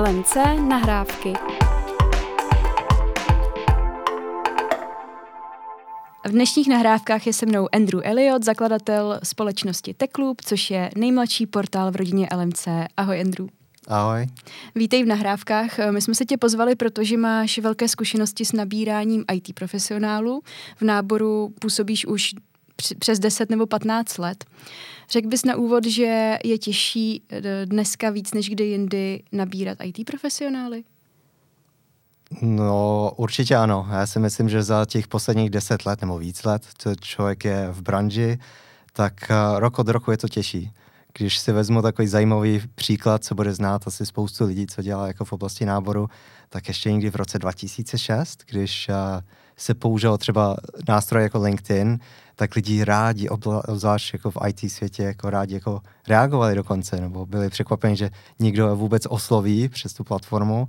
[0.00, 0.36] LMC
[0.68, 1.32] nahrávky.
[6.26, 11.90] V dnešních nahrávkách je se mnou Andrew Elliot, zakladatel společnosti Techloop, což je nejmladší portál
[11.90, 12.68] v rodině LMC.
[12.96, 13.48] Ahoj Andrew.
[13.88, 14.26] Ahoj.
[14.74, 15.78] Vítej v nahrávkách.
[15.90, 20.42] My jsme se tě pozvali, protože máš velké zkušenosti s nabíráním IT profesionálů.
[20.76, 22.34] V náboru působíš už
[22.98, 24.44] přes 10 nebo 15 let.
[25.10, 30.06] Řekl bys na úvod, že je těžší eh, dneska víc než kdy jindy nabírat IT
[30.06, 30.84] profesionály?
[32.42, 33.86] No, určitě ano.
[33.90, 37.68] Já si myslím, že za těch posledních deset let nebo víc let, co člověk je
[37.72, 38.38] v branži,
[38.92, 40.72] tak eh, rok od roku je to těžší.
[41.18, 45.24] Když si vezmu takový zajímavý příklad, co bude znát asi spoustu lidí, co dělá jako
[45.24, 46.08] v oblasti náboru,
[46.48, 48.94] tak ještě někdy v roce 2006, když uh,
[49.56, 50.56] se použil třeba
[50.88, 51.98] nástroj jako LinkedIn,
[52.36, 57.50] tak lidi rádi, obzvlášť jako v IT světě, jako rádi jako reagovali dokonce, nebo byli
[57.50, 60.68] překvapeni, že nikdo vůbec osloví přes tu platformu.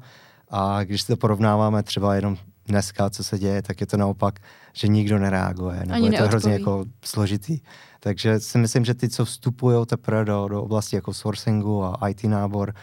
[0.49, 4.39] A když si to porovnáváme třeba jenom dneska, co se děje, tak je to naopak,
[4.73, 6.27] že nikdo nereaguje, nebo Ani je to neodpoví.
[6.29, 7.59] hrozně jako složitý.
[7.99, 12.23] Takže si myslím, že ty, co vstupují teprve do, do oblasti jako sourcingu a IT
[12.23, 12.73] nábor,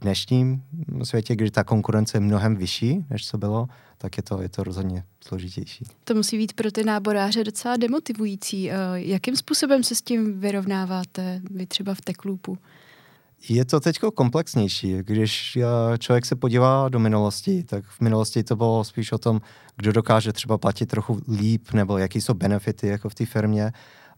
[0.00, 0.62] v dnešním
[1.02, 4.64] světě, kdy ta konkurence je mnohem vyšší, než co bylo, tak je to, je to
[4.64, 5.84] rozhodně složitější.
[6.04, 8.70] To musí být pro ty náboráře docela demotivující.
[8.70, 12.58] Eh, jakým způsobem se s tím vyrovnáváte vy třeba v Techloopu?
[13.48, 14.98] Je to teď komplexnější.
[15.02, 19.40] Když eh, člověk se podívá do minulosti, tak v minulosti to bylo spíš o tom,
[19.76, 23.72] kdo dokáže třeba platit trochu líp, nebo jaký jsou benefity jako v té firmě.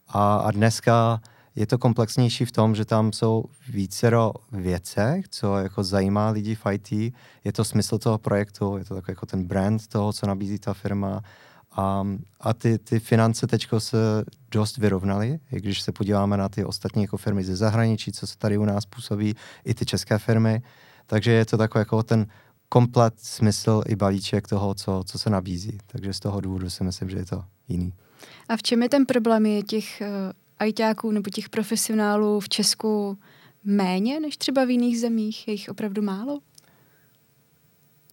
[0.09, 1.21] A, a dneska
[1.57, 6.67] je to komplexnější v tom, že tam jsou vícero věcech, co jako zajímá lidi v
[6.73, 6.93] IT.
[7.45, 10.75] Je to smysl toho projektu, je to takový jako ten brand toho, co nabízí ta
[10.75, 11.23] firma.
[11.77, 12.07] A,
[12.41, 13.97] a ty, ty finance teď se
[14.51, 18.39] dost vyrovnaly, i když se podíváme na ty ostatní jako firmy ze zahraničí, co se
[18.39, 20.63] tady u nás působí, i ty české firmy.
[21.07, 22.27] Takže je to takový jako ten
[22.69, 25.79] komplet smysl i balíček toho, co, co se nabízí.
[25.87, 27.93] Takže z toho důvodu si myslím, že je to jiný.
[28.49, 29.47] A v čem je ten problém?
[29.47, 30.33] Je těch uh,
[30.63, 33.19] ajťáků nebo těch profesionálů v Česku
[33.65, 35.49] méně než třeba v jiných zemích?
[35.49, 36.41] Je jich opravdu málo?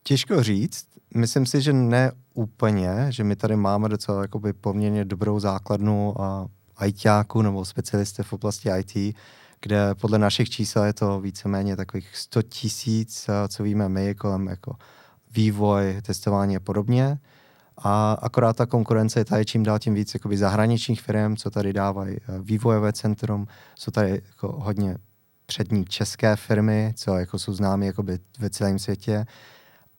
[0.03, 0.85] Těžko říct.
[1.15, 6.47] Myslím si, že ne úplně, že my tady máme docela jakoby poměrně dobrou základnu a
[6.85, 9.15] ITáků nebo specialisty v oblasti IT,
[9.61, 14.75] kde podle našich čísel je to víceméně takových 100 tisíc, co víme my, kolem jako
[15.31, 17.19] vývoj, testování a podobně.
[17.83, 21.73] A akorát ta konkurence je tady čím dál tím víc jakoby zahraničních firm, co tady
[21.73, 24.97] dávají eh, vývojové centrum, jsou tady jako hodně
[25.45, 29.25] přední české firmy, co jako jsou známy jakoby ve celém světě.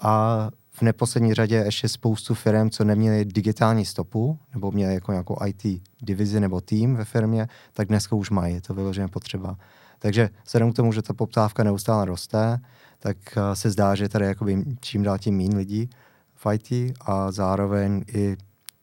[0.02, 5.36] A v neposlední řadě ještě spoustu firm, co neměli digitální stopu, nebo měli jako nějakou
[5.47, 9.56] IT divizi nebo tým ve firmě, tak dneska už mají, je to vyloženě potřeba.
[9.98, 12.60] Takže vzhledem k tomu, že ta poptávka neustále roste,
[12.98, 15.91] tak eh, se zdá, že tady jakoby čím dál tím méně lidí
[16.53, 18.37] IT a zároveň i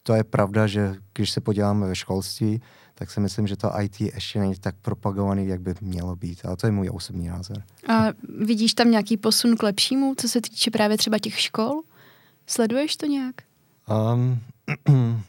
[0.03, 2.61] to je pravda, že když se podíváme ve školství,
[2.95, 6.45] tak si myslím, že to IT ještě není tak propagovaný, jak by mělo být.
[6.45, 7.63] Ale to je můj osobní názor.
[7.87, 8.03] A
[8.39, 11.81] vidíš tam nějaký posun k lepšímu, co se týče právě třeba těch škol?
[12.47, 13.35] Sleduješ to nějak?
[14.13, 14.39] Um,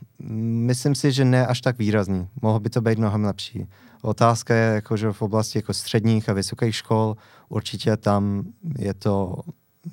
[0.67, 2.29] myslím si, že ne až tak výrazný.
[2.43, 3.67] Mohlo by to být mnohem lepší.
[4.03, 7.17] Otázka je, jako, že v oblasti jako středních a vysokých škol
[7.49, 8.43] určitě tam
[8.79, 9.35] je to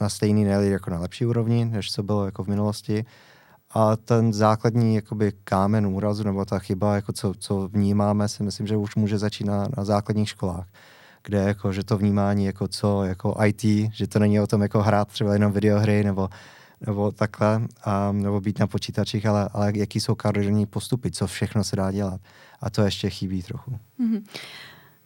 [0.01, 3.05] na stejný, ne jako na lepší úrovni, než co bylo jako v minulosti.
[3.73, 8.67] A ten základní jakoby, kámen úrazu nebo ta chyba, jako co, co vnímáme, si myslím,
[8.67, 10.67] že už může začít na, na základních školách
[11.25, 13.63] kde jako, že to vnímání jako co, jako IT,
[13.93, 16.29] že to není o tom jako hrát třeba jenom videohry nebo,
[16.85, 21.63] nebo takhle, a, nebo být na počítačích, ale, ale jaký jsou každodenní postupy, co všechno
[21.63, 22.21] se dá dělat.
[22.61, 23.71] A to ještě chybí trochu.
[23.99, 24.23] Mm-hmm.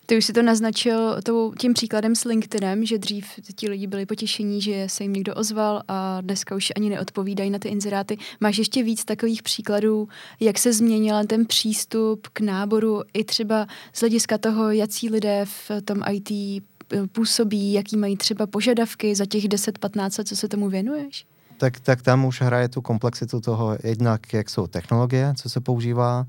[0.09, 1.19] Ty už si to naznačil
[1.59, 3.25] tím příkladem s LinkedInem, že dřív
[3.55, 7.59] ti lidi byli potěšení, že se jim někdo ozval a dneska už ani neodpovídají na
[7.59, 8.17] ty inzeráty.
[8.39, 10.07] Máš ještě víc takových příkladů,
[10.39, 15.71] jak se změnil ten přístup k náboru i třeba z hlediska toho, jaký lidé v
[15.85, 16.63] tom IT
[17.11, 21.25] působí, jaký mají třeba požadavky za těch 10-15 let, co se tomu věnuješ?
[21.57, 26.27] Tak, tak tam už hraje tu komplexitu toho jednak, jak jsou technologie, co se používá,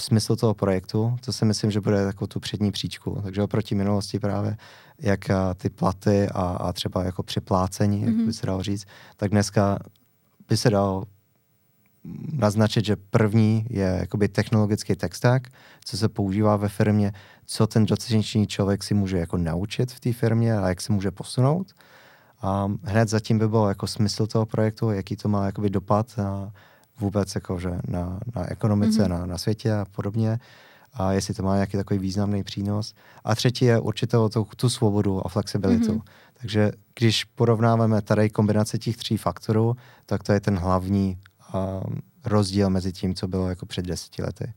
[0.00, 3.20] smysl toho projektu, to si myslím, že bude jako tu přední příčku.
[3.22, 4.56] Takže oproti minulosti právě,
[4.98, 5.20] jak
[5.56, 8.06] ty platy a, a třeba jako připlácení, mm-hmm.
[8.06, 8.32] jak by mhm.
[8.32, 8.86] se dalo říct,
[9.16, 9.78] tak dneska
[10.48, 11.04] by se dal
[12.32, 15.48] naznačit, že první je jakoby technologický tech stack,
[15.84, 17.12] co se používá ve firmě,
[17.46, 21.10] co ten dotyčný člověk si může jako naučit v té firmě a jak se může
[21.10, 21.72] posunout.
[22.40, 26.52] A hned zatím by bylo jako smysl toho projektu, jaký to má jakoby dopad na,
[27.00, 29.08] vůbec jakože na, na ekonomice, mm-hmm.
[29.08, 30.38] na, na světě a podobně.
[30.94, 32.94] a jestli to má nějaký takový významný přínos.
[33.24, 35.92] A třetí je určitě tu, tu svobodu a flexibilitu.
[35.92, 36.02] Mm-hmm.
[36.40, 41.18] Takže když porovnáváme tady kombinace těch tří faktorů, tak to je ten hlavní
[41.54, 44.52] um, rozdíl mezi tím, co bylo jako před deseti lety.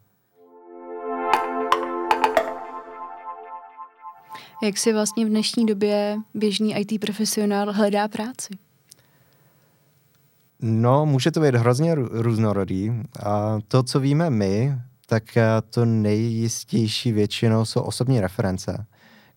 [4.63, 8.53] Jak si vlastně v dnešní době běžný IT profesionál hledá práci?
[10.61, 12.91] No, může to být hrozně různorodý.
[13.23, 14.75] A to, co víme my,
[15.05, 18.85] tak eh, to nejistější většinou jsou osobní reference.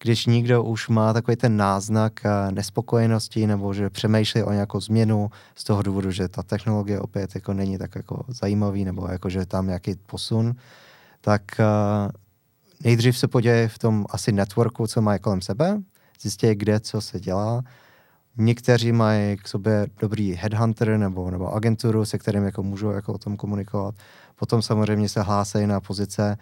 [0.03, 5.31] Když někdo už má takový ten náznak eh, nespokojenosti nebo že přemýšlí o nějakou změnu
[5.55, 9.47] z toho důvodu, že ta technologie opět jako není tak jako zajímavý nebo jako, že
[9.47, 10.55] tam nějaký posun,
[11.21, 11.65] tak eh,
[12.85, 15.83] nejdřív se podívají v tom asi networku, co mají kolem sebe,
[16.21, 17.63] zjistí, kde co se dělá.
[18.37, 23.19] Někteří mají k sobě dobrý headhunter nebo, nebo agenturu, se kterým jako můžou jako o
[23.19, 23.95] tom komunikovat.
[24.37, 26.37] Potom samozřejmě se hlásí na pozice,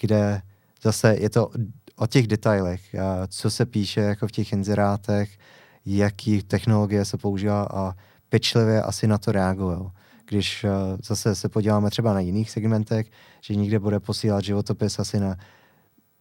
[0.00, 0.42] kde
[0.82, 1.50] zase je to
[1.96, 2.94] o těch detailech,
[3.28, 5.38] co se píše jako v těch inzerátech,
[5.86, 7.94] jaký technologie se používá a
[8.28, 9.78] pečlivě asi na to reagují.
[10.28, 10.66] Když
[11.04, 13.06] zase se podíváme třeba na jiných segmentech,
[13.40, 15.36] že někde bude posílat životopis asi na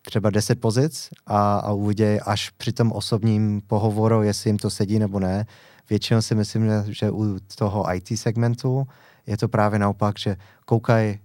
[0.01, 4.99] třeba 10 pozic a, a uvidějí až při tom osobním pohovoru, jestli jim to sedí
[4.99, 5.45] nebo ne.
[5.89, 8.87] Většinou si myslím, že, u toho IT segmentu
[9.27, 11.19] je to právě naopak, že koukají,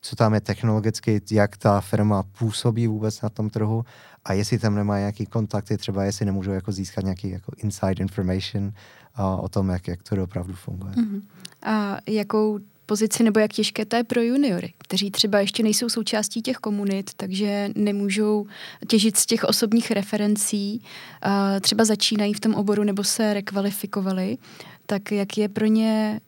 [0.00, 3.84] co tam je technologicky, jak ta firma působí vůbec na tom trhu
[4.24, 8.72] a jestli tam nemají nějaký kontakty, třeba jestli nemůžou jako získat nějaký jako inside information
[9.14, 10.92] a o tom, jak, jak to opravdu funguje.
[10.92, 11.22] Uh-huh.
[11.62, 16.42] A jakou pozici nebo jak těžké to je pro juniory, kteří třeba ještě nejsou součástí
[16.42, 18.46] těch komunit, takže nemůžou
[18.88, 20.82] těžit z těch osobních referencí,
[21.60, 24.38] třeba začínají v tom oboru nebo se rekvalifikovali,
[24.86, 26.20] tak jak je pro ně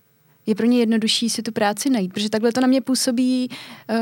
[0.48, 3.96] je pro ně jednodušší si tu práci najít, protože takhle to na mě působí uh,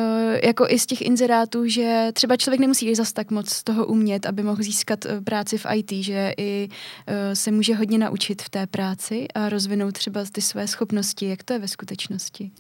[0.45, 4.43] jako i z těch inzerátů, že třeba člověk nemusí zas tak moc toho umět, aby
[4.43, 8.67] mohl získat uh, práci v IT, že i uh, se může hodně naučit v té
[8.67, 11.29] práci a rozvinout třeba ty své schopnosti.
[11.29, 12.51] Jak to je ve skutečnosti?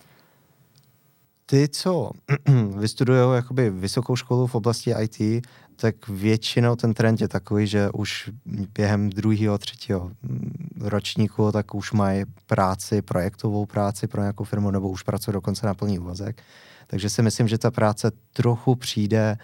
[1.46, 2.10] Ty, co
[2.78, 5.46] vystudují jakoby vysokou školu v oblasti IT,
[5.76, 8.30] tak většinou ten trend je takový, že už
[8.74, 14.88] během druhého, třetího mm, ročníku tak už mají práci, projektovou práci pro nějakou firmu, nebo
[14.88, 16.42] už pracují dokonce na plný úvazek.
[16.86, 19.36] Takže si myslím, že ta práce trochu přijde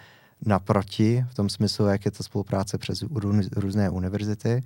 [0.45, 3.03] naproti, v tom smyslu, jak je to spolupráce přes
[3.55, 4.61] různé univerzity.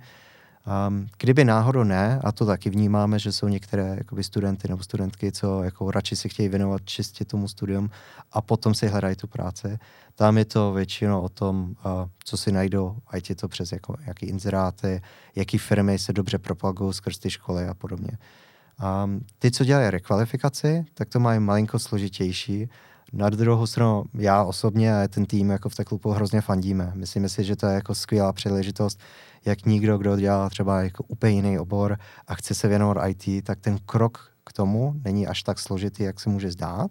[0.68, 5.32] Um, kdyby náhodou ne, a to taky vnímáme, že jsou některé jakoby, studenty nebo studentky,
[5.32, 7.90] co jako radši si chtějí věnovat čistě tomu studium
[8.32, 9.78] a potom si hledají tu práci.
[10.14, 13.94] Tam je to většinou o tom, uh, co si najdou, ať je to přes jako,
[14.06, 15.02] jaký inzeráty,
[15.36, 18.18] jaký firmy se dobře propagují skrz ty školy a podobně.
[19.04, 22.68] Um, ty, co dělají rekvalifikaci, tak to mají malinko složitější.
[23.12, 26.92] Na druhou stranu, já osobně a ten tým jako v Teklupu hrozně fandíme.
[26.94, 29.00] Myslím si, že to je jako skvělá příležitost
[29.44, 33.60] jak nikdo, kdo dělá třeba jako úplně jiný obor a chce se věnovat IT, tak
[33.60, 36.90] ten krok k tomu není až tak složitý, jak se může zdát.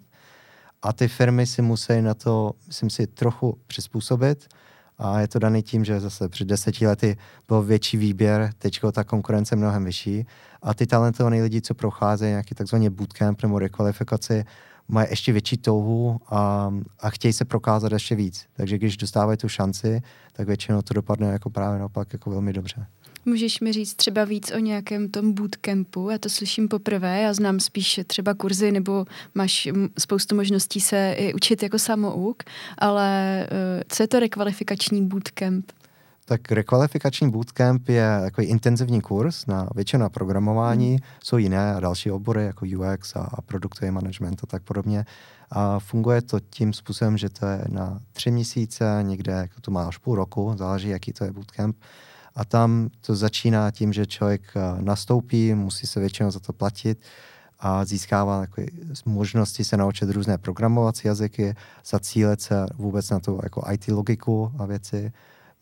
[0.82, 4.48] A ty firmy si musí na to, myslím si, trochu přizpůsobit.
[4.98, 7.16] A je to daný tím, že zase před deseti lety
[7.48, 10.26] byl větší výběr, teď ta konkurence mnohem vyšší.
[10.62, 14.44] A ty talentovaní lidi, co procházejí nějaký takzvaný bootcamp nebo rekvalifikaci,
[14.88, 16.70] mají ještě větší touhu a,
[17.00, 18.46] a chtějí se prokázat ještě víc.
[18.56, 20.02] Takže když dostávají tu šanci,
[20.32, 22.86] tak většinou to dopadne jako právě naopak jako velmi dobře.
[23.24, 26.10] Můžeš mi říct třeba víc o nějakém tom bootcampu?
[26.10, 29.68] Já to slyším poprvé, já znám spíš třeba kurzy, nebo máš
[29.98, 32.42] spoustu možností se i učit jako samouk,
[32.78, 35.72] ale uh, co je to rekvalifikační bootcamp?
[36.28, 40.98] Tak rekvalifikační bootcamp je takový intenzivní kurz na většinu programování, hmm.
[41.24, 45.04] jsou jiné a další obory jako UX a, a produktový management a tak podobně.
[45.50, 49.88] A funguje to tím způsobem, že to je na tři měsíce, někde jako to má
[49.88, 51.76] až půl roku, záleží, jaký to je bootcamp.
[52.34, 56.98] A tam to začíná tím, že člověk eh, nastoupí, musí se většinou za to platit
[57.58, 58.66] a získává takové
[59.06, 61.54] možnosti se naučit různé programovací jazyky,
[61.86, 65.12] zacílet se vůbec na tu jako IT logiku a věci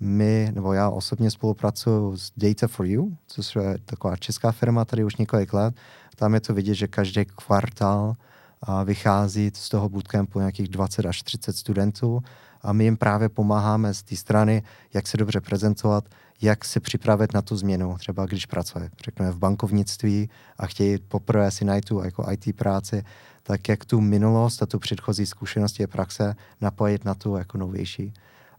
[0.00, 5.04] my, nebo já osobně spolupracuju s Data for You, což je taková česká firma tady
[5.04, 5.74] už několik let.
[6.16, 8.16] Tam je to vidět, že každý kvartál
[8.62, 12.22] a vychází z toho bootcampu nějakých 20 až 30 studentů
[12.62, 14.62] a my jim právě pomáháme z té strany,
[14.94, 16.04] jak se dobře prezentovat,
[16.42, 21.50] jak se připravit na tu změnu, třeba když pracuje, řekněme v bankovnictví a chtějí poprvé
[21.50, 23.04] si najít tu jako IT práci,
[23.42, 28.12] tak jak tu minulost a tu předchozí zkušenosti a praxe napojit na tu jako novější.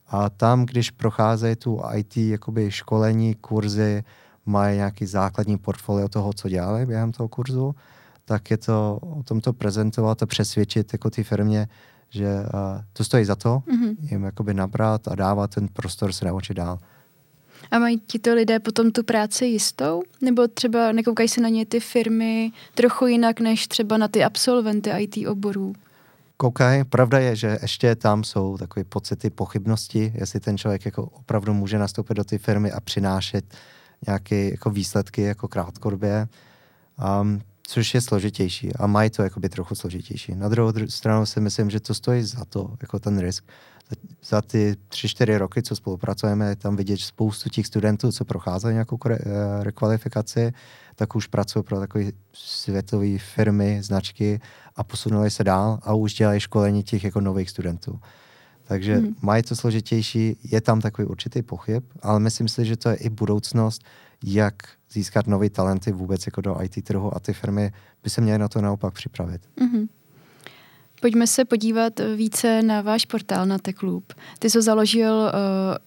[0.10, 4.04] A tam, když procházejí tu IT jakoby školení, kurzy,
[4.46, 7.76] mají nějaký základní portfolio toho, co dělali během toho kurzu,
[8.26, 11.68] tak je to o tom to prezentovat a přesvědčit jako ty firmě,
[12.10, 13.96] že uh, to stojí za to, mm-hmm.
[14.02, 16.80] jim jakoby nabrat a dávat ten prostor se naučit dál.
[17.72, 20.02] A mají ti to lidé potom tu práci jistou?
[20.22, 24.90] Nebo třeba nekoukají se na ně ty firmy trochu jinak, než třeba na ty absolventy
[24.98, 25.74] IT oborů?
[26.38, 26.84] Koukají.
[26.84, 31.80] Pravda je, že ještě tam jsou takové pocity pochybnosti, jestli ten člověk jako opravdu může
[31.80, 33.46] nastoupit do té firmy a přinášet
[34.08, 36.28] nějaké jako výsledky jako krátkodobě,
[37.22, 40.36] um, což je složitější a mají to jakoby trochu složitější.
[40.36, 43.46] Na druhou stranu si myslím, že to stojí za to, jako ten risk
[44.24, 48.74] za ty tři, čtyři roky, co spolupracujeme, je tam vidět spoustu těch studentů, co procházejí
[48.74, 50.54] nějakou re- eh, rekvalifikaci,
[50.96, 54.40] tak už pracují pro takové světové firmy, značky
[54.76, 58.00] a posunuli se dál a už dělají školení těch jako nových studentů.
[58.64, 59.16] Takže hmm.
[59.22, 63.10] mají to složitější, je tam takový určitý pochyb, ale myslím si, že to je i
[63.10, 63.82] budoucnost,
[64.24, 64.56] jak
[64.92, 67.72] získat nové talenty vůbec jako do IT trhu a ty firmy
[68.04, 69.42] by se měly na to naopak připravit.
[69.60, 69.88] Hmm.
[71.02, 74.14] Pojďme se podívat více na váš portál na TechLoop.
[74.40, 75.30] Ty jsi ho založil uh,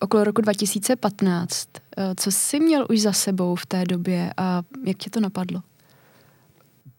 [0.01, 1.69] okolo roku 2015.
[1.99, 5.21] Uh, eh, co jsi měl už za sebou v té době a jak tě to
[5.21, 5.63] napadlo?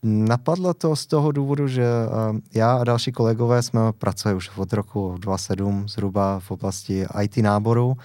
[0.04, 4.74] Napadlo to z toho důvodu, že uh, já a další kolegové jsme pracovali už od
[4.74, 7.98] roku 2007 zhruba v oblasti IT náboru,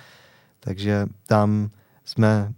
[0.60, 1.70] takže tam
[2.04, 2.52] jsme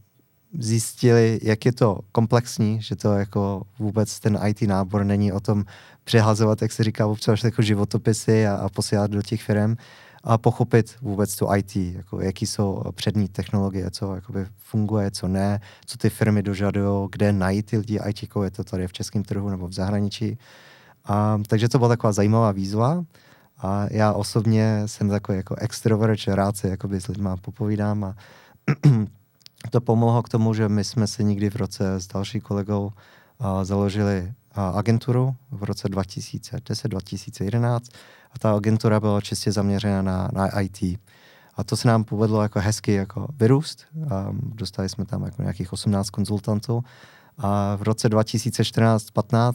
[0.58, 5.64] zjistili, jak je to komplexní, že to jako vůbec ten IT nábor není o tom
[6.04, 9.76] přehazovat, jak se říká občas, jako životopisy a, a posílat do těch firm
[10.24, 15.60] a pochopit vůbec tu IT, jako jaký jsou přední technologie, co jakoby funguje, co ne,
[15.86, 19.48] co ty firmy dožadují, kde najít ty lidi IT, je to tady v českém trhu
[19.48, 20.38] nebo v zahraničí.
[21.04, 23.04] A, takže to byla taková zajímavá výzva.
[23.58, 28.14] A já osobně jsem takový jako extrovert, že rád se s lidmi popovídám a
[29.70, 32.92] to pomohlo k tomu, že my jsme si nikdy v roce s další kolegou
[33.38, 37.80] a, založili a, agenturu v roce 2010-2011
[38.32, 40.98] a ta agentura byla čistě zaměřena na, na IT.
[41.54, 43.84] A to se nám povedlo jako hezky jako vyrůst.
[44.10, 46.84] A dostali jsme tam jako nějakých 18 konzultantů.
[47.38, 49.52] A v roce 2014-15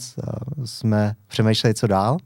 [0.66, 2.18] jsme přemýšleli, co dál,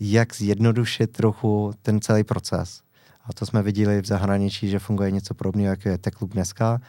[0.00, 2.80] jak zjednodušit trochu ten celý proces.
[3.24, 6.80] A to jsme viděli v zahraničí, že funguje něco podobného, jako je TechLoop dneska.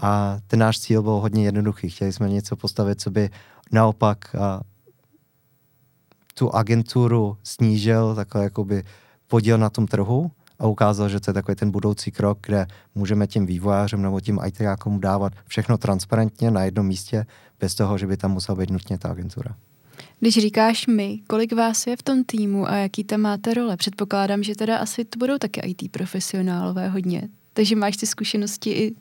[0.00, 1.90] A ten náš cíl byl hodně jednoduchý.
[1.90, 3.30] Chtěli jsme něco postavit, co by
[3.72, 4.60] naopak a,
[6.34, 8.84] tu agenturu snížil takhle jakoby
[9.26, 13.26] podíl na tom trhu a ukázal, že to je takový ten budoucí krok, kde můžeme
[13.26, 17.26] tím vývojářům nebo tím ITákům dávat všechno transparentně na jednom místě,
[17.60, 19.54] bez toho, že by tam musela být nutně ta agentura.
[20.20, 23.76] Když říkáš my, kolik vás je v tom týmu a jaký tam máte role?
[23.76, 27.28] Předpokládám, že teda asi to budou taky IT profesionálové hodně.
[27.52, 28.94] Takže máš ty zkušenosti i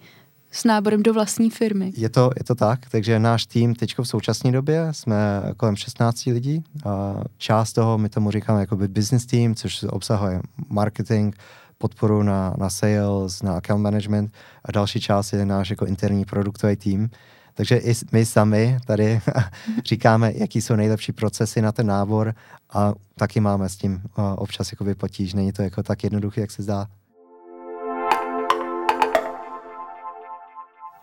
[0.51, 1.91] s náborem do vlastní firmy.
[1.97, 6.25] Je to, je to tak, takže náš tým teď v současné době jsme kolem 16
[6.25, 6.63] lidí.
[6.85, 11.35] A část toho, my tomu říkáme jako business team, což obsahuje marketing,
[11.77, 14.33] podporu na, na sales, na account management
[14.65, 17.09] a další část je náš jako interní produktový tým.
[17.53, 19.21] Takže i my sami tady
[19.85, 22.33] říkáme, jaký jsou nejlepší procesy na ten nábor
[22.73, 24.01] a taky máme s tím
[24.35, 25.33] občas jako potíž.
[25.33, 26.87] Není to jako tak jednoduché, jak se zdá.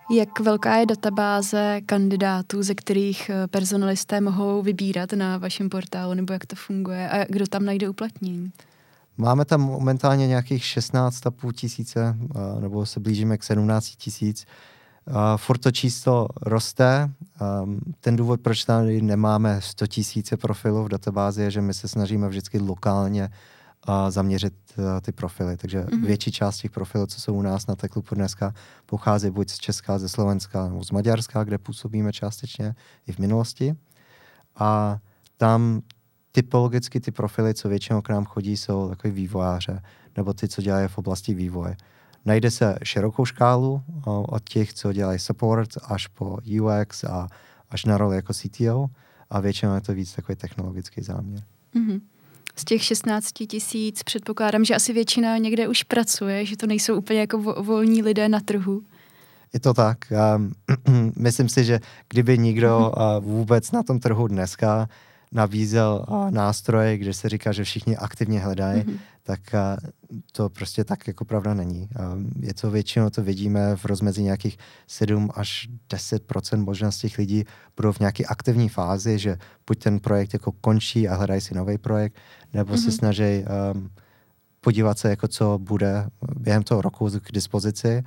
[0.09, 6.33] Jak velká je databáze kandidátů, ze kterých eh, personalisté mohou vybírat na vašem portálu, nebo
[6.33, 8.51] jak to funguje a kdo tam najde uplatnění?
[9.17, 14.45] Máme tam momentálně nějakých 16,5 tisíce, eh, nebo se blížíme k 17 tisíc.
[15.07, 17.09] Eh, furt to číslo roste.
[17.41, 21.87] Ehm, ten důvod, proč tam nemáme 100 tisíce profilů v databázi, je, že my se
[21.87, 23.29] snažíme vždycky lokálně
[23.87, 25.57] a zaměřit uh, ty profily.
[25.57, 26.05] Takže mm-hmm.
[26.05, 28.53] větší část těch profilů, co jsou u nás na Teklupu dneska,
[28.85, 32.75] pochází buď z Česka, ze Slovenska nebo z Maďarska, kde působíme částečně
[33.07, 33.75] i v minulosti.
[34.55, 34.97] A
[35.37, 35.81] tam
[36.31, 39.81] typologicky ty profily, co většinou k nám chodí, jsou takový vývojáře,
[40.17, 41.77] nebo ty, co dělají v oblasti vývoje.
[42.25, 47.27] Najde se širokou škálu od těch, co dělají support, až po UX a
[47.69, 48.87] až na roli jako CTO
[49.29, 51.43] a většinou je to víc takový technologický záměr.
[51.75, 52.01] Mm-hmm
[52.59, 57.19] z těch 16 tisíc předpokládám, že asi většina někde už pracuje, že to nejsou úplně
[57.19, 58.81] jako volní lidé na trhu.
[59.53, 59.97] Je to tak.
[60.35, 60.51] Um,
[61.17, 64.89] myslím si, že kdyby nikdo uh, vůbec na tom trhu dneska
[65.31, 68.97] nabízel uh, nástroje, kde se říká, že všichni aktivně hledají, mm-hmm.
[69.27, 69.55] Tak
[70.31, 71.89] to prostě tak jako pravda není.
[72.39, 74.57] Je to většinou, to vidíme v rozmezí nějakých
[74.87, 76.23] 7 až 10
[76.55, 77.43] možná z těch lidí
[77.75, 81.77] budou v nějaké aktivní fázi, že buď ten projekt jako končí a hledají si nový
[81.77, 82.15] projekt,
[82.53, 82.77] nebo mm-hmm.
[82.77, 82.91] se mhm.
[82.91, 83.43] snaží
[83.73, 83.89] um,
[84.61, 86.07] podívat se, jako co bude
[86.39, 88.03] během toho roku k dispozici.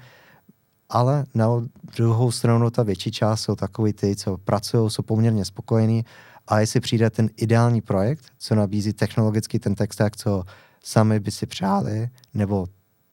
[0.88, 1.46] Ale na
[1.96, 6.04] druhou stranu ta větší část jsou takový ty, co pracují, jsou poměrně spokojení
[6.48, 10.44] A jestli přijde ten ideální projekt, co nabízí technologicky ten stack, co
[10.82, 12.68] sami by si přáli, nebo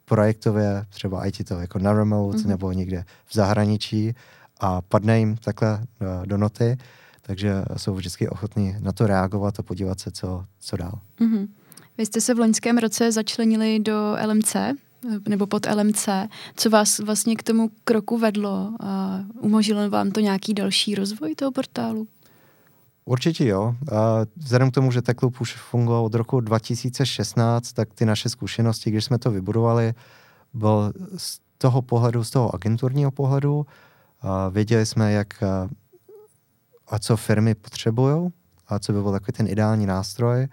[0.05, 2.47] projektově, třeba IT to jako na remote mm-hmm.
[2.47, 4.15] nebo někde v zahraničí
[4.59, 6.77] a padne jim takhle eh, do noty,
[7.21, 10.99] takže jsou vždycky ochotní na to reagovat a podívat se, co, co dál.
[11.19, 11.47] Mm-hmm.
[11.97, 14.55] Vy jste se v loňském roce začlenili do LMC,
[15.27, 16.09] nebo pod LMC.
[16.55, 18.73] Co vás vlastně k tomu kroku vedlo?
[18.79, 22.07] A umožnilo vám to nějaký další rozvoj toho portálu?
[23.07, 23.75] Určitě jo.
[23.91, 28.91] A vzhledem k tomu, že Teklub už fungoval od roku 2016, tak ty naše zkušenosti,
[28.91, 29.93] když jsme to vybudovali,
[30.53, 33.65] byl z toho pohledu, z toho agenturního pohledu.
[34.21, 35.69] A věděli jsme, jak a,
[36.87, 38.29] a co firmy potřebují
[38.67, 40.47] a co by byl takový ten ideální nástroj.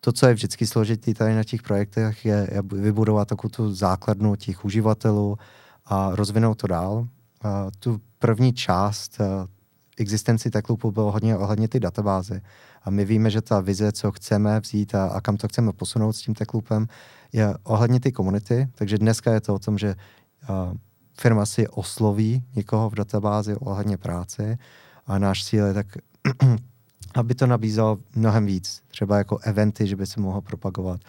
[0.00, 4.36] To, co je vždycky složitý tady na těch projektech, je, je vybudovat takovou tu základnu
[4.36, 5.38] těch uživatelů
[5.86, 7.08] a rozvinout to dál.
[7.42, 9.20] A tu první část
[10.00, 12.40] existenci Teklupu bylo hodně ohledně ty databázy.
[12.82, 16.12] A my víme, že ta vize, co chceme vzít a, a kam to chceme posunout
[16.12, 16.86] s tím Teklupem,
[17.32, 18.68] je ohledně ty komunity.
[18.74, 19.94] Takže dneska je to o tom, že
[20.48, 20.74] uh,
[21.20, 24.58] firma si osloví někoho v databázi ohledně práce
[25.06, 25.86] a náš cíl je tak,
[27.14, 28.82] aby to nabízelo mnohem víc.
[28.88, 31.00] Třeba jako eventy, že by se mohlo propagovat.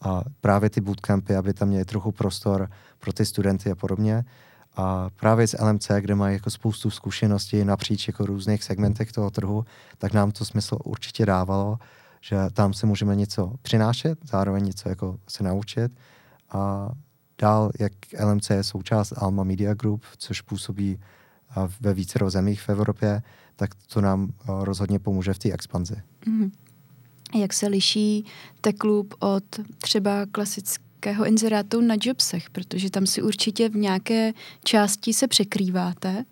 [0.00, 4.24] A právě ty bootcampy, aby tam měli trochu prostor pro ty studenty a podobně.
[4.76, 9.64] A právě z LMC, kde mají jako spoustu zkušeností napříč jako různých segmentech toho trhu,
[9.98, 11.78] tak nám to smysl určitě dávalo,
[12.20, 15.92] že tam se můžeme něco přinášet, zároveň něco jako se naučit.
[16.50, 16.90] A
[17.38, 17.92] dál, jak
[18.24, 21.00] LMC je součást Alma Media Group, což působí
[21.80, 23.22] ve více zemích v Evropě,
[23.56, 26.02] tak to nám rozhodně pomůže v té expanzi.
[26.26, 26.50] Mm-hmm.
[27.34, 28.24] Jak se liší
[28.60, 29.44] Teklub od
[29.78, 34.32] třeba klasické nějakého inzerátu na jobsech, protože tam si určitě v nějaké
[34.64, 36.24] části se překrýváte.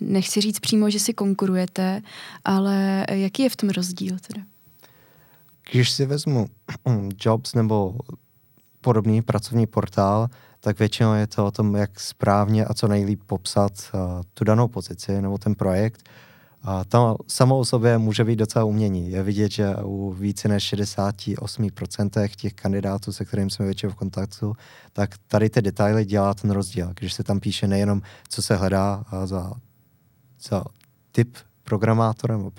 [0.00, 2.02] Nechci říct přímo, že si konkurujete,
[2.44, 4.44] ale jaký je v tom rozdíl teda?
[5.70, 6.46] Když si vezmu
[7.20, 7.94] Jobs nebo
[8.80, 10.28] podobný pracovní portál,
[10.60, 14.00] tak většinou je to o tom, jak správně a co nejlíp popsat uh,
[14.34, 16.08] tu danou pozici nebo ten projekt.
[16.64, 19.10] A tam samo o sobě může být docela umění.
[19.10, 24.56] Je vidět, že u více než 68% těch kandidátů, se kterým jsme většinou v kontaktu,
[24.92, 26.92] tak tady ty detaily dělá ten rozdíl.
[26.98, 29.52] Když se tam píše nejenom, co se hledá za,
[30.48, 30.64] za
[31.12, 32.50] typ programátora nebo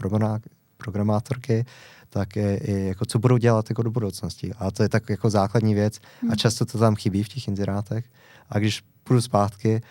[0.77, 1.65] programátorky,
[2.09, 4.53] tak je, je, jako co budou dělat jako do budoucnosti.
[4.59, 6.35] A to je tak jako základní věc a hmm.
[6.35, 8.05] často to tam chybí v těch inzerátech.
[8.49, 9.81] A když půjdu zpátky,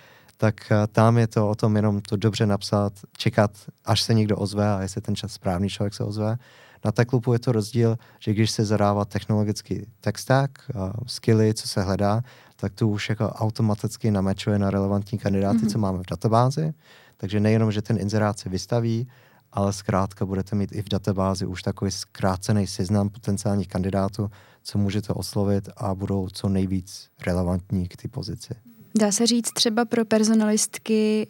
[0.42, 3.50] tak eh, tam je to o tom jenom to dobře napsat, čekat,
[3.84, 6.36] až se někdo ozve a jestli ten čas správný člověk se ozve.
[6.84, 11.68] Na Techlupu je to rozdíl, že když se zadává technologický tech stack, uh, skilly, co
[11.68, 12.22] se hledá,
[12.56, 15.72] tak to už jako automaticky namečuje na relevantní kandidáty, mm-hmm.
[15.72, 16.74] co máme v databázi.
[17.16, 19.08] Takže nejenom, že ten inzerát se vystaví,
[19.52, 24.30] ale zkrátka budete mít i v databázi už takový zkrácený seznam potenciálních kandidátů,
[24.62, 28.54] co můžete oslovit a budou co nejvíc relevantní k té pozici.
[28.94, 31.26] Dá se říct třeba pro personalistky,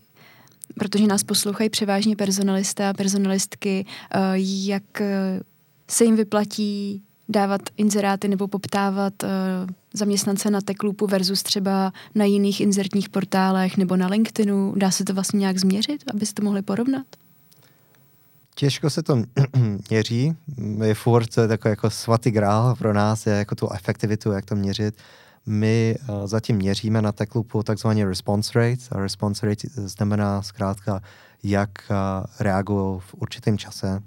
[0.75, 5.40] protože nás poslouchají převážně personalisté a personalistky, eh, jak eh,
[5.90, 9.29] se jim vyplatí dávat inzeráty nebo poptávat uh,
[9.94, 14.75] zaměstnance na Teklupu versus třeba na jiných inzertních portálech nebo na LinkedInu.
[14.77, 17.07] Dá se to vlastně nějak změřit, abyste to mohli porovnat?
[18.55, 19.22] Těžko se to
[19.90, 20.37] měří.
[20.85, 24.94] Je furt takový jako svatý grál pro nás, je jako tu efektivitu, jak to měřit.
[25.46, 28.83] My uh, zatím měříme na Teklupu takzvaný response rate.
[28.90, 31.00] A response rate znamená zkrátka,
[31.42, 31.96] jak uh,
[32.40, 34.02] reagují v určitém čase.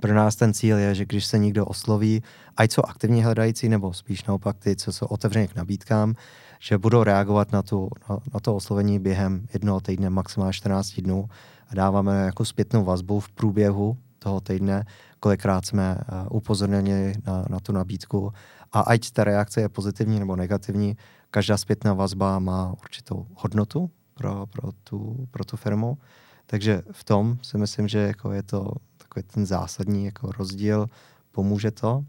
[0.00, 2.22] Pro nás ten cíl je, že když se někdo osloví,
[2.56, 6.14] ať jsou aktivně hledající, nebo spíš naopak ty, co jsou otevřeně k nabídkám,
[6.60, 11.28] že budou reagovat na, tu, na, na to oslovení během jednoho týdne, maximálně 14 dnů
[11.68, 14.84] a dáváme jako zpětnou vazbu v průběhu toho týdne,
[15.20, 18.32] kolikrát jsme uh, upozorněni na, na tu nabídku
[18.72, 20.96] a ať ta reakce je pozitivní nebo negativní,
[21.30, 25.98] každá zpětná vazba má určitou hodnotu pro, pro, tu, pro tu firmu.
[26.46, 30.86] Takže v tom si myslím, že jako je to takový ten zásadní jako rozdíl,
[31.32, 32.04] pomůže to.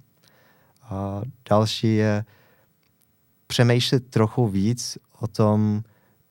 [0.89, 2.25] A další je
[3.47, 5.83] přemýšlet trochu víc o tom,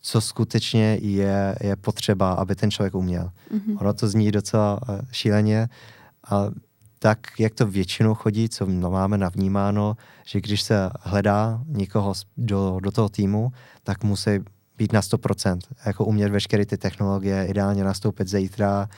[0.07, 3.31] co skutečně je, je potřeba, aby ten člověk uměl.
[3.55, 3.77] Mm-hmm.
[3.81, 5.69] Ono to zní docela eh, šíleně,
[6.31, 6.47] a
[6.99, 12.90] tak, jak to většinou chodí, co máme navnímáno, že když se hledá někoho do, do
[12.90, 14.31] toho týmu, tak musí
[14.77, 18.88] být na 100%, jako umět veškeré ty technologie, ideálně nastoupit zítra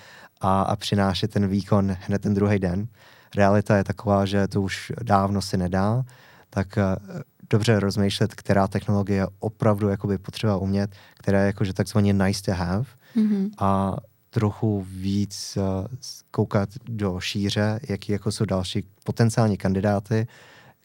[0.40, 2.88] a, a přinášet ten výkon hned ten druhý den.
[3.36, 6.04] Realita je taková, že to už dávno se nedá,
[6.50, 12.42] tak uh, dobře rozmýšlet, která technologie opravdu jakoby potřeba umět, která je jakože takzvaně nice
[12.42, 12.84] to have
[13.16, 13.50] mm-hmm.
[13.58, 13.96] a
[14.30, 15.86] trochu víc uh,
[16.30, 20.26] koukat do šíře, jaký jako jsou další potenciální kandidáty,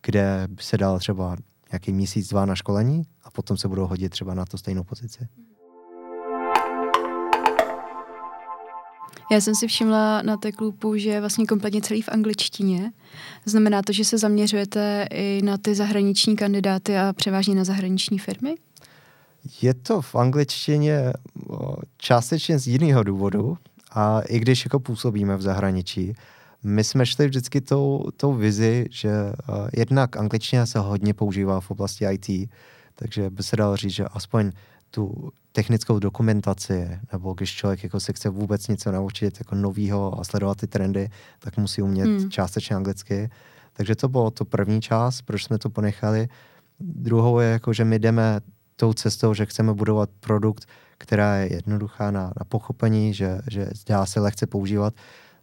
[0.03, 1.35] kde by se dal třeba
[1.71, 5.27] nějaký měsíc, dva na školení a potom se budou hodit třeba na to stejnou pozici.
[9.33, 12.91] Já jsem si všimla na té klubu, že je vlastně kompletně celý v angličtině.
[13.45, 18.55] Znamená to, že se zaměřujete i na ty zahraniční kandidáty a převážně na zahraniční firmy?
[19.61, 21.13] Je to v angličtině
[21.97, 23.57] částečně z jiného důvodu
[23.91, 26.13] a i když jako působíme v zahraničí,
[26.63, 29.11] my jsme šli vždycky tou, tou vizi, že
[29.77, 32.49] jednak angličtina se hodně používá v oblasti IT,
[32.95, 34.51] takže by se dalo říct, že aspoň
[34.95, 40.23] tu technickou dokumentaci, nebo když člověk jako se chce vůbec něco naučit jako novýho a
[40.23, 42.29] sledovat ty trendy, tak musí umět hmm.
[42.29, 43.29] částečně anglicky.
[43.73, 46.27] Takže to bylo to první část, proč jsme to ponechali.
[46.79, 48.39] Druhou je jako, že my jdeme
[48.75, 50.65] tou cestou, že chceme budovat produkt,
[50.97, 54.93] která je jednoduchá na, na pochopení, že, že dá se lehce používat.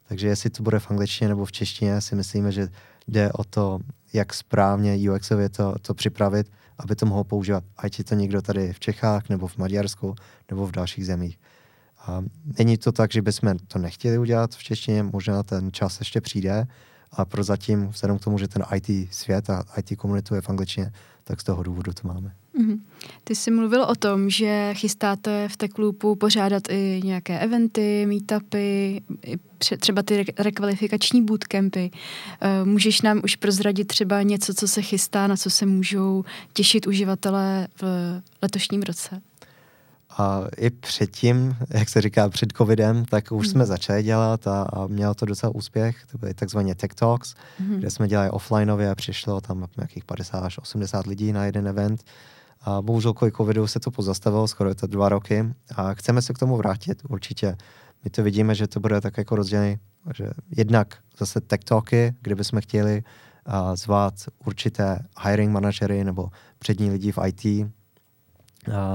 [0.08, 2.68] Takže jestli to bude v angličtině nebo v češtině, si myslíme, že
[3.08, 3.78] jde o to,
[4.12, 6.50] jak správně UXově to, to připravit,
[6.82, 10.14] aby to mohl používat, ať je to někdo tady v Čechách, nebo v Maďarsku,
[10.50, 11.38] nebo v dalších zemích.
[12.06, 12.24] A
[12.58, 16.66] není to tak, že bychom to nechtěli udělat v češtině, možná ten čas ještě přijde,
[17.12, 20.92] a prozatím, vzhledem k tomu, že ten IT svět a IT komunitu je v angličtině,
[21.24, 22.34] tak z toho důvodu to máme.
[22.58, 22.80] Mm-hmm.
[23.24, 29.00] Ty jsi mluvil o tom, že chystáte v Techloopu pořádat i nějaké eventy, meetupy,
[29.78, 31.90] třeba ty rekvalifikační bootcampy.
[32.40, 36.86] Eh, můžeš nám už prozradit třeba něco, co se chystá, na co se můžou těšit
[36.86, 37.84] uživatelé v
[38.42, 39.20] letošním roce?
[40.18, 43.52] A i předtím, jak se říká, před covidem, tak už mm.
[43.52, 45.96] jsme začali dělat a, a mělo to docela úspěch.
[46.12, 47.78] To byly takzvané Tech Talks, mm.
[47.78, 52.04] kde jsme dělali offlineově a přišlo tam nějakých 50 až 80 lidí na jeden event.
[52.60, 55.44] A bohužel kvůli covidu se to pozastavilo, skoro to dva roky
[55.76, 57.56] a chceme se k tomu vrátit určitě.
[58.04, 59.78] My to vidíme, že to bude tak jako rozdělený,
[60.16, 63.02] že jednak zase talky, kde bychom chtěli
[63.74, 64.14] zvát
[64.46, 67.70] určité hiring manažery nebo přední lidi v IT,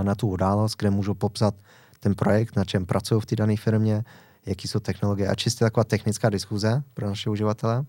[0.01, 1.56] na tu událost, kde můžu popsat
[1.99, 4.04] ten projekt, na čem pracují v té dané firmě,
[4.45, 7.86] jaký jsou technologie a čistě taková technická diskuze pro naše uživatele.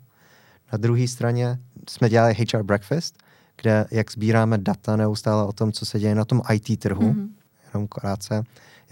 [0.73, 1.59] Na druhé straně
[1.89, 3.23] jsme dělali HR Breakfast,
[3.62, 7.29] kde jak sbíráme data neustále o tom, co se děje na tom IT trhu, mm-hmm.
[7.75, 8.42] jenom krátce,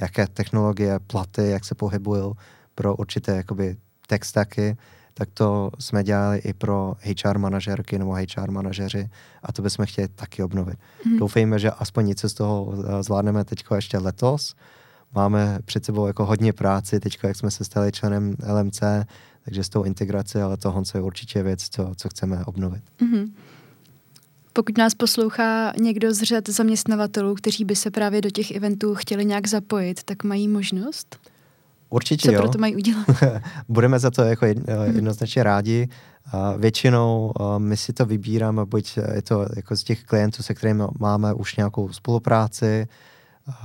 [0.00, 2.32] jaké technologie, platy, jak se pohybují
[2.74, 4.76] pro určité jakoby tech stacky,
[5.14, 9.08] tak to jsme dělali i pro HR manažerky nebo HR manažeři
[9.42, 10.78] a to bychom chtěli taky obnovit.
[11.04, 11.18] Hmm.
[11.18, 14.54] Doufejme, že aspoň něco z toho eh, zvládneme teď ještě letos.
[15.14, 18.80] Máme před sebou jako hodně práci, teď jak jsme se stali členem LMC,
[19.44, 22.82] takže s tou integrací, ale tohle je určitě věc, co, co chceme obnovit.
[23.00, 23.34] hmm
[24.56, 29.24] Pokud nás poslouchá někdo z řad zaměstnavatelů, kteří by se právě do těch eventů chtěli
[29.24, 31.16] nějak zapojit, tak mají možnost?
[31.90, 32.40] Určitě Co jo.
[32.40, 33.06] pro to mají udělat?
[33.68, 34.96] Budeme za to jako eh, mhm.
[34.96, 35.88] jednoznačně rádi.
[36.32, 40.54] A většinou uh, my si to vybíráme, buď je to jako z těch klientů, se
[40.54, 42.88] kterými máme už nějakou spolupráci,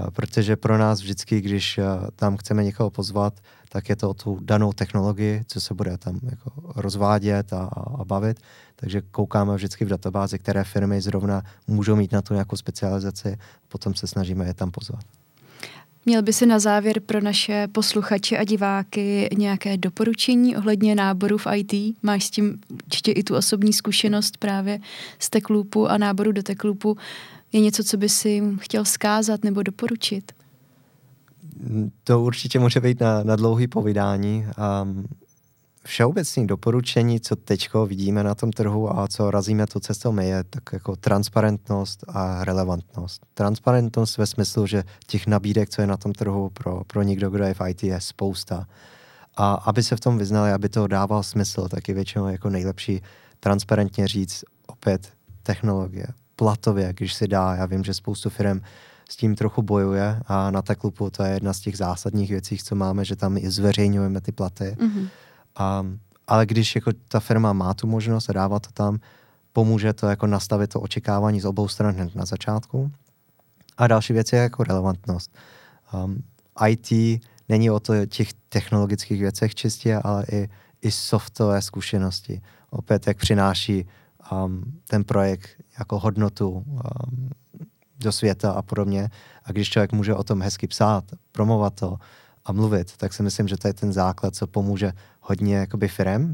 [0.09, 1.83] protože pro nás vždycky, když uh,
[2.15, 3.33] tam chceme někoho pozvat,
[3.69, 8.05] tak je to o tu danou technologii, co se bude tam jako rozvádět a, a
[8.05, 8.39] bavit.
[8.75, 13.37] Takže koukáme vždycky v databázi, které firmy zrovna můžou mít na tu nějakou specializaci,
[13.67, 15.03] potom se snažíme je tam pozvat.
[16.05, 21.47] Měl by si na závěr pro naše posluchače a diváky nějaké doporučení ohledně náboru v
[21.55, 21.73] IT?
[22.03, 24.79] Máš s tím určitě i tu osobní zkušenost právě
[25.19, 26.97] z Teklupu a náboru do Teklupu.
[27.51, 30.31] Je něco, co by si chtěl zkázat nebo doporučit?
[32.03, 34.47] To určitě může být na, na dlouhý povídání.
[34.83, 35.05] Um,
[35.85, 40.43] všeobecné doporučení, co teď vidíme na tom trhu a co razíme tu cestou my, je
[40.43, 43.25] tak jako transparentnost a relevantnost.
[43.33, 47.43] Transparentnost ve smyslu, že těch nabídek, co je na tom trhu pro, pro někdo, kdo
[47.43, 48.67] je v IT, je spousta.
[49.38, 53.01] A aby se v tom vyznali, aby to dával smysl, tak je většinou jako nejlepší
[53.39, 56.07] transparentně říct opět technologie,
[56.39, 57.56] platově, když se dá.
[57.56, 58.62] Já vím, že spoustu firm
[59.10, 62.75] s tím trochu bojuje a na Teklupu to je jedna z těch zásadních věcí, co
[62.75, 64.78] máme, že tam i zveřejňujeme ty platy.
[64.80, 65.08] Mm-hmm
[65.60, 65.86] a,
[66.28, 68.99] ale když jako ta firma má tu možnost a dává to tam,
[69.54, 72.91] pomůže to jako nastavit to očekávání z obou stran hned na začátku.
[73.78, 75.36] A další věc je jako relevantnost.
[75.93, 76.23] Um,
[76.67, 80.49] IT není o to těch technologických věcech čistě, ale i,
[80.82, 82.41] i softové zkušenosti.
[82.69, 83.86] Opět, jak přináší
[84.32, 87.29] um, ten projekt jako hodnotu um,
[87.99, 89.10] do světa a podobně.
[89.43, 91.97] A když člověk může o tom hezky psát, promovat to,
[92.45, 96.34] a mluvit, tak si myslím, že to je ten základ, co pomůže hodně jakoby firem.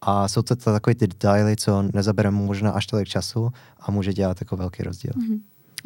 [0.00, 4.12] A jsou to, to takové ty detaily, co nezabereme možná až tolik času a může
[4.12, 5.12] dělat jako velký rozdíl.
[5.16, 5.40] Mm-hmm.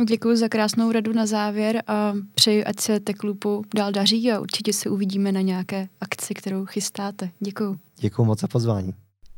[0.08, 4.72] Děkuji za krásnou radu na závěr a přeji, ať se Teklupu dál daří a určitě
[4.72, 7.30] se uvidíme na nějaké akci, kterou chystáte.
[7.40, 7.76] Děkuji.
[8.00, 8.94] Děkuji moc za pozvání.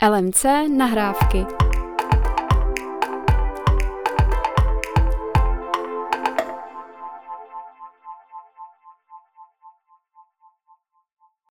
[0.08, 0.44] LMC
[0.76, 1.44] nahrávky.